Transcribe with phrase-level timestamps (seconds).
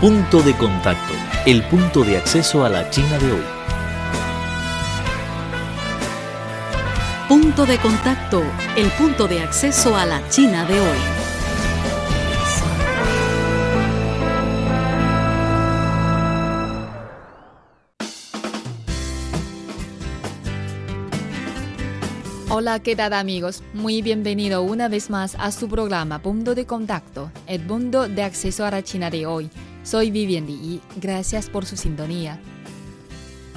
[0.00, 1.12] Punto de contacto,
[1.44, 3.42] el punto de acceso a la China de hoy.
[7.28, 8.44] Punto de contacto,
[8.76, 10.98] el punto de acceso a la China de hoy.
[22.50, 23.64] Hola, ¿qué tal amigos?
[23.74, 28.64] Muy bienvenido una vez más a su programa Punto de Contacto, el punto de acceso
[28.64, 29.50] a la China de hoy.
[29.88, 32.38] Soy Vivian Li y gracias por su sintonía.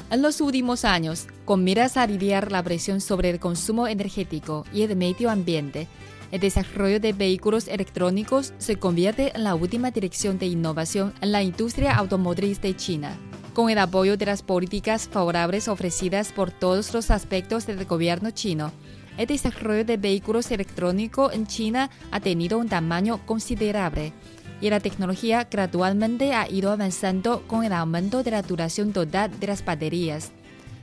[0.10, 4.84] En los últimos años, con miras a aliviar la presión sobre el consumo energético y
[4.84, 5.90] el medio ambiente,
[6.32, 11.44] el desarrollo de vehículos electrónicos se convierte en la última dirección de innovación en la
[11.44, 13.18] industria automotriz de China.
[13.54, 18.72] Con el apoyo de las políticas favorables ofrecidas por todos los aspectos del gobierno chino,
[19.18, 24.14] el desarrollo de vehículos electrónicos en China ha tenido un tamaño considerable
[24.62, 29.48] y la tecnología gradualmente ha ido avanzando con el aumento de la duración total de
[29.48, 30.32] las baterías.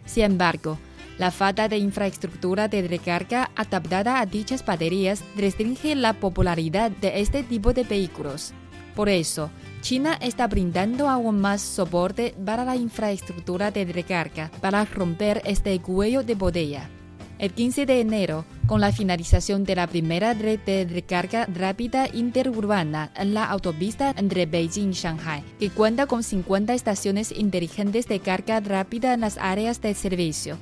[0.04, 0.78] Sin embargo,
[1.18, 7.42] la falta de infraestructura de recarga adaptada a dichas baterías restringe la popularidad de este
[7.42, 8.52] tipo de vehículos.
[8.94, 15.40] Por eso, China está brindando aún más soporte para la infraestructura de recarga para romper
[15.44, 16.90] este cuello de botella.
[17.38, 23.12] El 15 de enero, con la finalización de la primera red de recarga rápida interurbana
[23.16, 28.58] en la autopista entre Beijing y Shanghai, que cuenta con 50 estaciones inteligentes de carga
[28.58, 30.58] rápida en las áreas de servicio.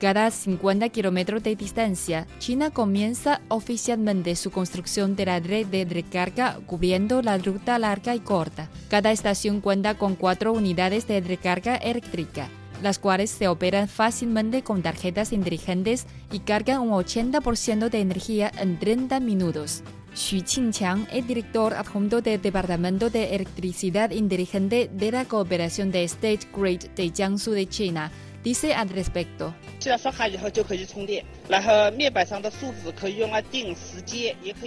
[0.00, 6.58] Cada 50 kilómetros de distancia, China comienza oficialmente su construcción de la red de recarga
[6.66, 8.68] cubriendo la ruta larga y corta.
[8.90, 12.50] Cada estación cuenta con cuatro unidades de recarga eléctrica,
[12.82, 18.78] las cuales se operan fácilmente con tarjetas inteligentes y cargan un 80% de energía en
[18.78, 19.82] 30 minutos.
[20.14, 26.48] Xu Qingqiang, el director adjunto del Departamento de Electricidad Inteligente de la Cooperación de State
[26.56, 28.10] Grid de Jiangsu de China,
[28.42, 29.54] dice al respecto.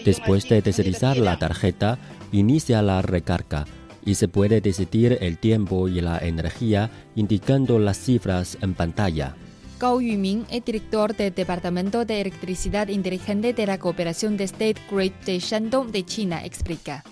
[0.06, 1.98] Después de deslizar la tarjeta,
[2.31, 3.66] inicia la recarga
[4.09, 9.36] y se puede decidir el tiempo y la energía indicando las cifras en pantalla.
[9.80, 15.12] Gao Yuming, el director del Departamento de Electricidad Inteligente de la Cooperación de State Grid
[15.28, 17.03] de Shandong de China, explica.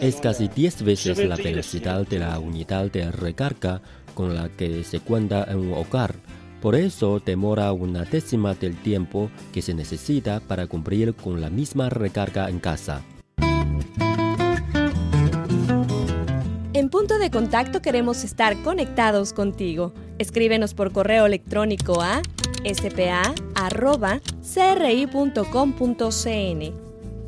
[0.00, 3.82] Es casi 10 veces la velocidad de la unidad de recarga
[4.14, 6.16] con la que se cuenta en un hogar.
[6.60, 11.88] Por eso demora una décima del tiempo que se necesita para cumplir con la misma
[11.88, 13.02] recarga en casa.
[16.72, 19.92] En punto de contacto queremos estar conectados contigo.
[20.18, 22.22] Escríbenos por correo electrónico a
[22.64, 23.30] spa.cri.com.cn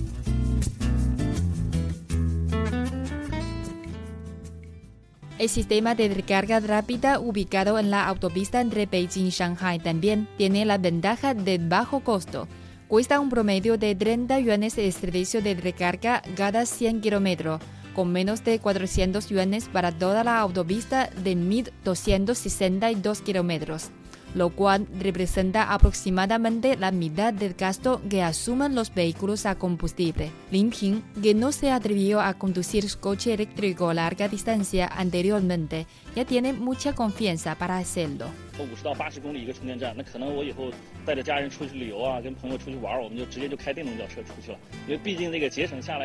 [5.37, 10.65] El sistema de recarga rápida ubicado en la autopista entre Beijing y Shanghai también tiene
[10.65, 12.47] la ventaja de bajo costo.
[12.87, 17.61] Cuesta un promedio de 30 yuanes de servicio de recarga cada 100 kilómetros,
[17.95, 23.91] con menos de 400 yuanes para toda la autopista de 1.262 kilómetros
[24.35, 30.29] lo cual representa aproximadamente la mitad del gasto que asumen los vehículos a combustible.
[30.51, 35.87] Lin Ping, que no se atrevió a conducir su coche eléctrico a larga distancia anteriormente,
[36.15, 38.25] ya tiene mucha confianza para hacerlo.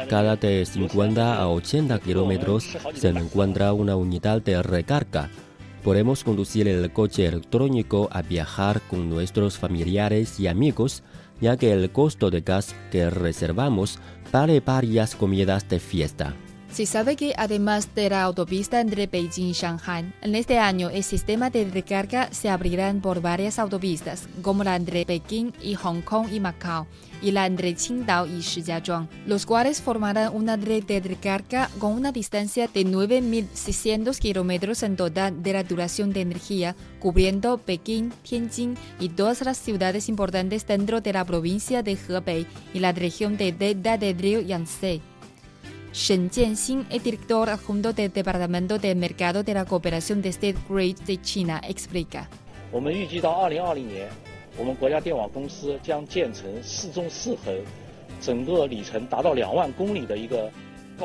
[0.09, 5.31] Cada de 50 a 80 kilómetros se encuentra una unidad de recarga
[5.83, 11.03] Podemos conducir el coche electrónico a viajar con nuestros familiares y amigos,
[11.41, 13.99] ya que el costo de gas que reservamos
[14.31, 16.35] vale varias comidas de fiesta.
[16.73, 21.03] Se sabe que además de la autopista entre Beijing y Shanghai, en este año el
[21.03, 26.29] sistema de recarga se abrirá por varias autopistas, como la entre Pekín y Hong Kong
[26.33, 26.87] y Macao,
[27.21, 32.13] y la entre Qingdao y Shijiazhuang, los cuales formarán una red de recarga con una
[32.13, 39.09] distancia de 9.600 kilómetros en total de la duración de energía, cubriendo Pekín, Tianjin y
[39.09, 43.99] todas las ciudades importantes dentro de la provincia de Hebei y la región de delta
[43.99, 45.01] del río Yangtze.
[45.93, 50.97] Shen Jianxin es director adjunto del Departamento de Mercado de la Cooperación de State Grid
[51.01, 52.29] de China, explica.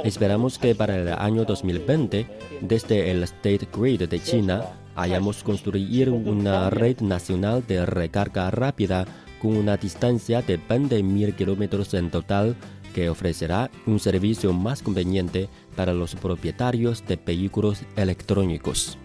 [0.04, 2.28] Esperamos que para el año 2020,
[2.62, 4.66] desde el State Grid de China,
[4.96, 9.06] hayamos construir una red nacional de recarga rápida
[9.42, 12.56] con una distancia de 20.000 kilómetros en total
[12.96, 18.98] que ofrecerá un servicio más conveniente para los propietarios de vehículos electrónicos.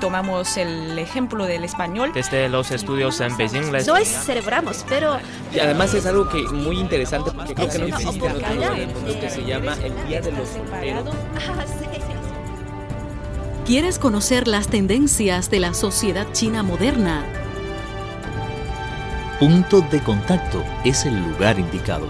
[0.00, 2.12] tomamos el ejemplo del español.
[2.14, 3.86] Desde los estudios en Beijing les...
[3.86, 5.18] No celebramos, pero...
[5.52, 8.86] Y además es algo que muy interesante porque creo que no existe en otro lugar
[8.86, 11.14] mundo que se llama el Día de los Solteros.
[13.66, 17.37] ¿Quieres conocer las tendencias de la sociedad china moderna?
[19.38, 22.08] Punto de contacto es el lugar indicado.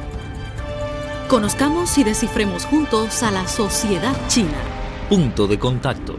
[1.29, 4.57] Conozcamos y descifremos juntos a la sociedad china.
[5.11, 6.17] Punto de contacto.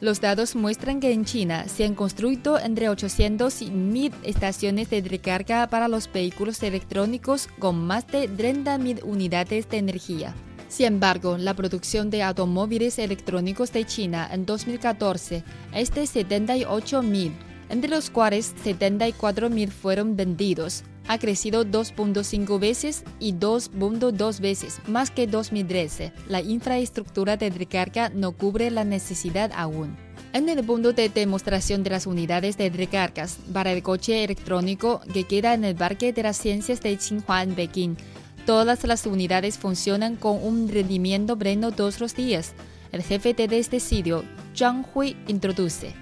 [0.00, 5.00] Los datos muestran que en China se han construido entre 800 y 1000 estaciones de
[5.00, 10.32] recarga para los vehículos electrónicos con más de 30.000 unidades de energía.
[10.68, 15.42] Sin embargo, la producción de automóviles electrónicos de China en 2014
[15.74, 17.32] es de 78.000,
[17.72, 20.84] entre los cuales 74.000 fueron vendidos.
[21.08, 26.12] Ha crecido 2.5 veces y 2.2 veces más que 2013.
[26.28, 29.96] La infraestructura de recarga no cubre la necesidad aún.
[30.34, 35.24] En el punto de demostración de las unidades de recargas para el coche electrónico que
[35.24, 37.96] queda en el Parque de las Ciencias de Tsinghua en Pekín,
[38.46, 42.52] todas las unidades funcionan con un rendimiento pleno todos los días.
[42.92, 44.24] El jefe de este sitio,
[44.54, 46.01] Zhang Hui, introduce.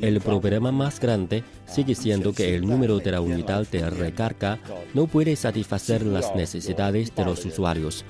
[0.00, 4.58] El problema más grande sigue siendo que el número de la unidad de recarga
[4.92, 8.04] no puede satisfacer las necesidades de los usuarios.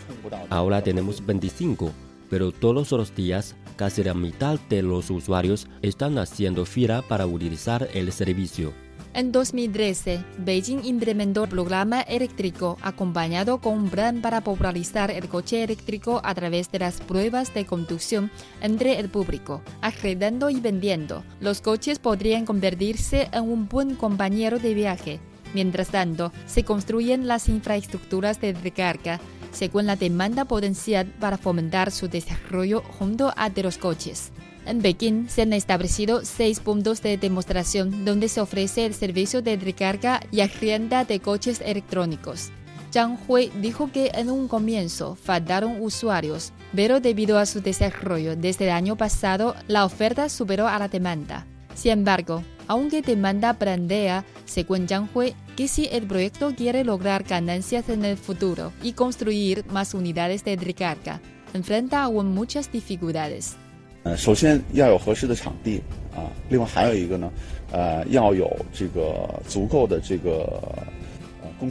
[0.50, 1.90] Ahora tenemos 25,
[2.30, 7.88] pero todos los días casi la mitad de los usuarios están haciendo fila para utilizar
[7.94, 8.72] el servicio.
[9.14, 15.62] En 2013, Beijing implementó el programa eléctrico acompañado con un plan para popularizar el coche
[15.62, 21.22] eléctrico a través de las pruebas de conducción entre el público, agregando y vendiendo.
[21.38, 25.20] Los coches podrían convertirse en un buen compañero de viaje.
[25.55, 29.20] Mientras tanto, se construyen las infraestructuras de recarga
[29.52, 34.32] según la demanda potencial para fomentar su desarrollo junto a de los coches.
[34.66, 39.56] En Pekín se han establecido seis puntos de demostración donde se ofrece el servicio de
[39.56, 42.50] recarga y arrienda de coches electrónicos.
[42.90, 48.66] Zhang Hui dijo que en un comienzo faltaron usuarios, pero debido a su desarrollo desde
[48.66, 51.44] el año pasado, la oferta superó a la demanda.
[51.75, 57.88] Sin embargo, aunque demanda brandea, según Zhang Hui, que si el proyecto quiere lograr ganancias
[57.88, 61.20] en el futuro y construir más unidades de recarga,
[61.52, 63.56] enfrenta aún muchas dificultades.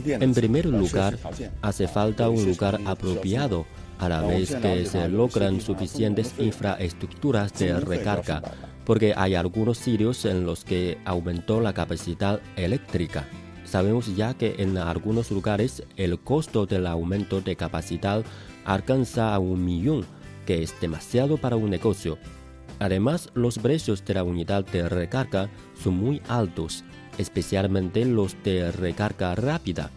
[0.08, 1.16] En primer lugar,
[1.62, 3.66] hace falta un lugar apropiado
[3.98, 8.42] a la vez que se logran suficientes infraestructuras de recarga,
[8.84, 13.28] porque hay algunos sitios en los que aumentó la capacidad eléctrica.
[13.64, 18.24] Sabemos ya que en algunos lugares el costo del aumento de capacidad
[18.64, 20.04] alcanza a un millón
[20.44, 22.18] que es demasiado para un negocio.
[22.78, 25.48] Además, los precios de la unidad de recarga
[25.80, 26.84] son muy altos,
[27.18, 29.90] especialmente los de recarga rápida.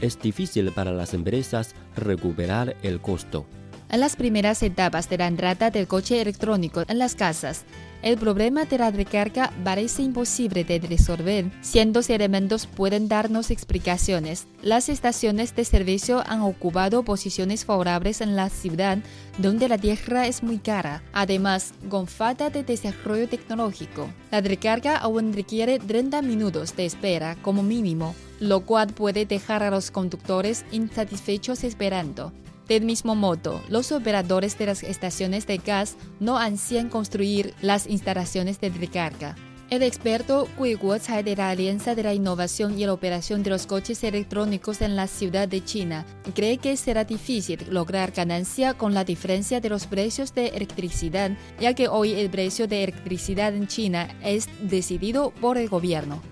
[0.00, 3.46] Es difícil para las empresas recuperar el costo.
[3.90, 7.64] En las primeras etapas de la entrada del coche electrónico en las casas,
[8.04, 11.50] el problema de la recarga parece imposible de resolver.
[11.62, 14.46] Cientos de elementos pueden darnos explicaciones.
[14.60, 18.98] Las estaciones de servicio han ocupado posiciones favorables en la ciudad,
[19.38, 21.02] donde la tierra es muy cara.
[21.14, 27.62] Además, con falta de desarrollo tecnológico, la recarga aún requiere 30 minutos de espera como
[27.62, 32.34] mínimo, lo cual puede dejar a los conductores insatisfechos esperando.
[32.68, 38.58] Del mismo modo, los operadores de las estaciones de gas no ansían construir las instalaciones
[38.58, 39.36] de recarga.
[39.70, 43.66] El experto Gui Guocai de la Alianza de la Innovación y la Operación de los
[43.66, 46.04] Coches Electrónicos en la ciudad de China
[46.34, 51.74] cree que será difícil lograr ganancia con la diferencia de los precios de electricidad, ya
[51.74, 56.22] que hoy el precio de electricidad en China es decidido por el gobierno.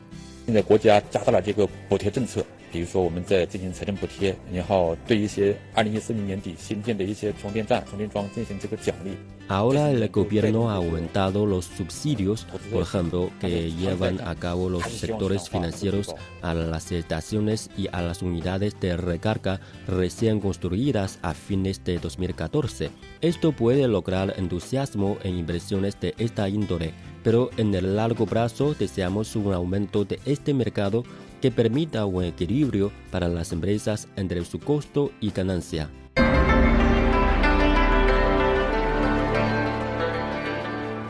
[2.72, 9.12] 比如说我们在进行财政补贴，然后对一些二零一四年年底新建的一些充电站、充电桩进行这个奖励。
[9.50, 15.48] Ahora el gobierno ha aumentado los subsidios, por ejemplo, que llevan a cabo los sectores
[15.48, 21.98] financieros a las estaciones y a las unidades de recarga recién construidas a fines de
[21.98, 22.90] 2014.
[23.22, 29.34] Esto puede lograr entusiasmo en inversiones de esta índole, pero en el largo plazo deseamos
[29.38, 31.06] un aumento de este mercado
[31.43, 35.91] que permita un equilibrio para las empresas entre su costo y ganancia.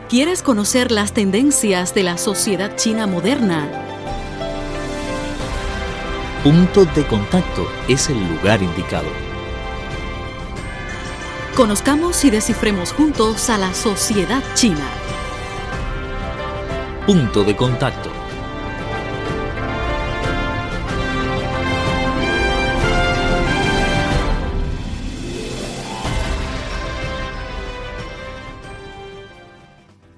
[0.09, 3.69] ¿Quieres conocer las tendencias de la sociedad china moderna?
[6.43, 9.07] Punto de contacto es el lugar indicado.
[11.55, 14.87] Conozcamos y descifremos juntos a la sociedad china.
[17.05, 18.22] Punto de contacto.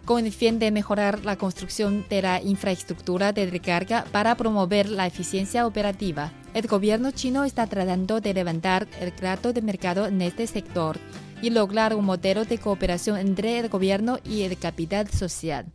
[0.06, 5.08] Con el fin de mejorar la construcción de la infraestructura de recarga para promover la
[5.08, 6.32] eficiencia operativa.
[6.54, 10.98] El gobierno chino está tratando de levantar el grado de mercado en este sector
[11.42, 15.66] y lograr un modelo de cooperación entre el gobierno y el capital social.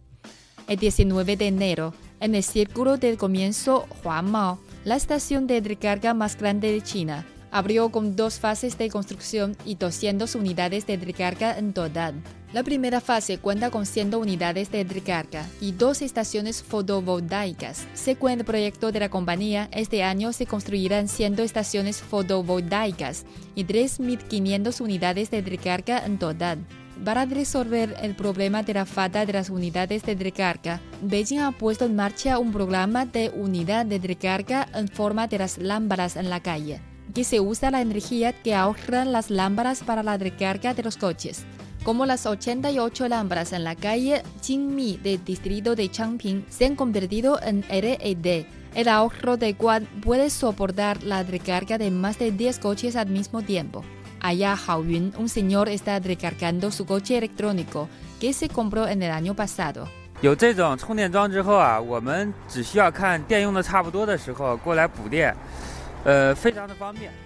[0.69, 6.39] El 19 de enero, en el círculo del comienzo Huamao, la estación de recarga más
[6.39, 11.73] grande de China, abrió con dos fases de construcción y 200 unidades de recarga en
[11.73, 12.23] total.
[12.53, 17.87] La primera fase cuenta con 100 unidades de recarga y dos estaciones fotovoltaicas.
[17.95, 24.81] Según el proyecto de la compañía, este año se construirán 100 estaciones fotovoltaicas y 3.500
[24.81, 26.67] unidades de recarga en total.
[27.05, 31.85] Para resolver el problema de la falta de las unidades de recarga, Beijing ha puesto
[31.85, 36.41] en marcha un programa de unidad de recarga en forma de las lámparas en la
[36.41, 36.81] calle,
[37.15, 41.47] que se usa la energía que ahorran las lámparas para la recarga de los coches
[41.84, 47.40] como las 88 lámparas en la calle Jingmi del distrito de Changping se han convertido
[47.42, 52.96] en LED, el ahorro de cual puede soportar la recarga de más de 10 coches
[52.96, 53.84] al mismo tiempo.
[54.20, 57.88] Allá Haoyun, un señor está recargando su coche electrónico
[58.20, 59.88] que se compró en el año pasado.
[60.22, 65.36] 有这种充电桩之后啊，我们只需要看电用的差不多的时候过来补电。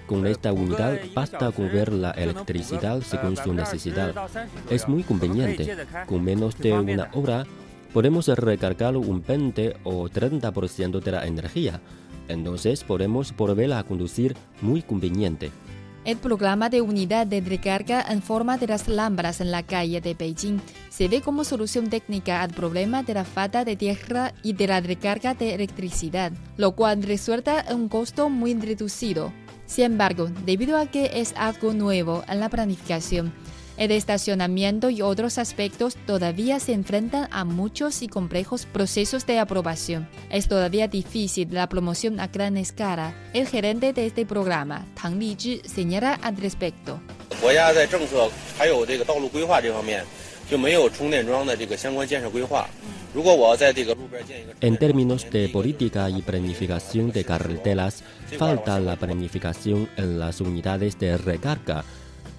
[0.06, 4.14] Con esta unidad basta con ver la electricidad según su necesidad.
[4.70, 5.76] Es muy conveniente.
[6.06, 7.44] Con menos de una hora
[7.92, 11.80] podemos recargar un 20 o 30% de la energía.
[12.28, 15.50] Entonces podemos volver a conducir muy conveniente.
[16.04, 20.12] El programa de unidad de recarga en forma de las lámparas en la calle de
[20.12, 24.66] Beijing se ve como solución técnica al problema de la falta de tierra y de
[24.66, 29.32] la recarga de electricidad, lo cual resulta un costo muy reducido.
[29.64, 33.32] Sin embargo, debido a que es algo nuevo en la planificación,
[33.76, 40.08] el estacionamiento y otros aspectos todavía se enfrentan a muchos y complejos procesos de aprobación.
[40.30, 43.14] Es todavía difícil la promoción a gran escala.
[43.32, 47.00] El gerente de este programa, Tang Lizhi, señala al respecto.
[54.60, 58.02] En términos de política y planificación de carreteras,
[58.38, 61.84] falta la planificación en las unidades de recarga.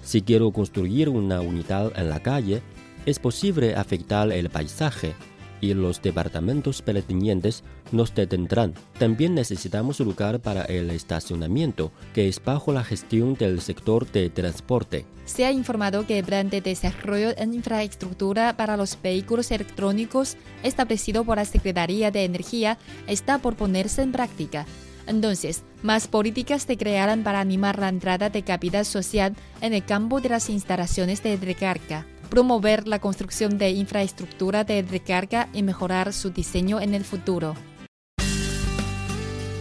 [0.06, 2.62] Si quiero construir una unidad en la calle,
[3.06, 5.16] es posible afectar el paisaje
[5.60, 8.74] y los departamentos pertinentes nos detendrán.
[9.00, 15.06] También necesitamos lugar para el estacionamiento, que es bajo la gestión del sector de transporte.
[15.24, 21.24] Se ha informado que el plan de desarrollo en infraestructura para los vehículos electrónicos establecido
[21.24, 24.66] por la Secretaría de Energía está por ponerse en práctica.
[25.06, 30.20] Entonces, más políticas se crearán para animar la entrada de capital social en el campo
[30.20, 36.30] de las instalaciones de recarga, promover la construcción de infraestructura de recarga y mejorar su
[36.30, 37.54] diseño en el futuro.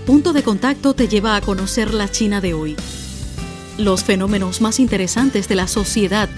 [0.05, 2.75] Punto de contacto te lleva a conocer la China de hoy.
[3.77, 6.29] Los fenómenos más interesantes de la sociedad,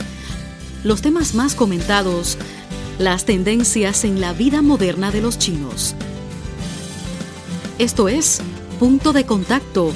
[0.84, 2.38] los temas más comentados,
[2.98, 5.96] las tendencias en la vida moderna de los chinos.
[7.78, 8.42] Esto es
[8.80, 9.92] Punto de contacto.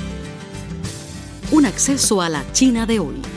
[1.52, 3.31] Un acceso a la China de hoy.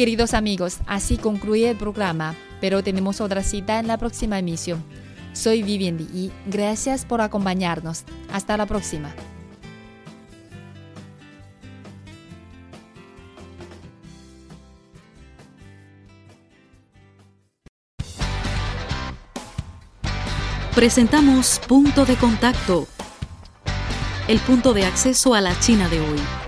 [0.00, 4.82] Queridos amigos, así concluye el programa, pero tenemos otra cita en la próxima emisión.
[5.34, 8.04] Soy Vivian Li y gracias por acompañarnos.
[8.32, 9.14] Hasta la próxima.
[20.74, 22.88] Presentamos Punto de Contacto,
[24.28, 26.39] el punto de acceso a la China de hoy.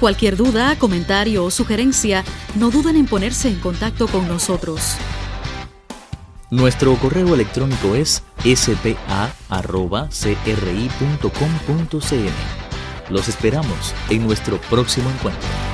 [0.00, 4.96] Cualquier duda, comentario o sugerencia, no duden en ponerse en contacto con nosotros.
[6.50, 8.94] Nuestro correo electrónico es spa.cri.com.cn.
[13.10, 15.69] Los esperamos en nuestro próximo encuentro.